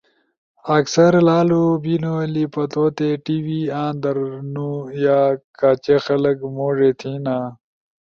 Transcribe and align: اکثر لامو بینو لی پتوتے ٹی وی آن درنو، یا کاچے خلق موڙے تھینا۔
اکثر 0.77 1.11
لامو 1.27 1.63
بینو 1.83 2.15
لی 2.33 2.45
پتوتے 2.53 3.09
ٹی 3.23 3.37
وی 3.45 3.61
آن 3.81 3.93
درنو، 4.03 4.71
یا 5.05 5.19
کاچے 5.59 5.97
خلق 6.05 6.37
موڙے 6.55 6.89
تھینا۔ 6.99 7.37